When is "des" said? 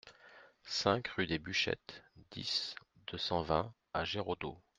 1.27-1.37